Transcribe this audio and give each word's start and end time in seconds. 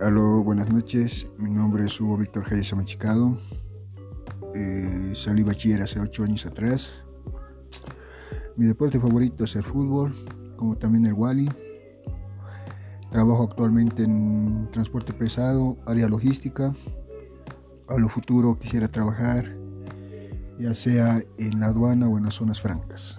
Aló, 0.00 0.44
buenas 0.44 0.70
noches. 0.70 1.26
Mi 1.38 1.50
nombre 1.50 1.84
es 1.84 2.00
Hugo 2.00 2.16
Víctor 2.18 2.44
Hayes 2.48 2.72
Amachicado. 2.72 3.36
Eh, 4.54 5.12
salí 5.16 5.42
bachiller 5.42 5.82
hace 5.82 5.98
ocho 5.98 6.22
años 6.22 6.46
atrás. 6.46 7.02
Mi 8.56 8.66
deporte 8.66 9.00
favorito 9.00 9.42
es 9.42 9.56
el 9.56 9.64
fútbol, 9.64 10.14
como 10.56 10.76
también 10.76 11.04
el 11.06 11.14
Wally. 11.14 11.50
Trabajo 13.10 13.42
actualmente 13.42 14.04
en 14.04 14.68
transporte 14.70 15.12
pesado, 15.12 15.76
área 15.84 16.06
logística. 16.06 16.72
A 17.88 17.98
lo 17.98 18.08
futuro 18.08 18.56
quisiera 18.56 18.86
trabajar 18.86 19.56
ya 20.60 20.74
sea 20.74 21.24
en 21.38 21.58
la 21.58 21.66
aduana 21.66 22.08
o 22.08 22.18
en 22.18 22.24
las 22.24 22.34
zonas 22.34 22.60
francas. 22.60 23.18